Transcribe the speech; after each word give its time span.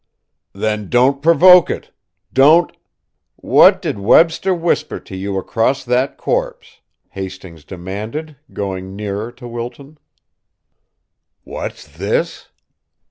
"Then, 0.53 0.89
don't 0.89 1.21
provoke 1.21 1.69
it. 1.69 1.91
Don't" 2.33 2.75
"What 3.35 3.83
did 3.83 3.99
Webster 3.99 4.51
whisper 4.51 4.99
to 4.99 5.15
you, 5.15 5.37
across 5.37 5.83
that 5.83 6.17
corpse?" 6.17 6.79
Hastings 7.09 7.63
demanded, 7.63 8.35
going 8.51 8.95
nearer 8.95 9.31
to 9.33 9.47
Wilton. 9.47 9.99
"What's 11.43 11.87
this?" 11.87 12.49